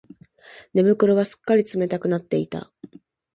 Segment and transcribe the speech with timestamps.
[0.73, 2.71] 寝袋はすっかり冷たくなっていた